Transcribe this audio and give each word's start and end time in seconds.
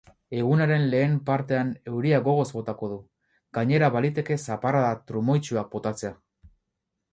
Egunaren 0.35 0.85
lehen 0.93 1.11
partean 1.27 1.69
euria 1.91 2.21
gogoz 2.29 2.47
botako 2.55 2.89
du, 2.95 2.99
gainera 3.59 3.93
baliteke 3.99 4.41
zaparrada 4.49 4.99
trumoitsuak 5.13 5.73
botatzea. 5.79 6.15